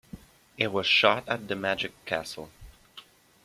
[0.57, 2.49] It was shot at The Magic Castle.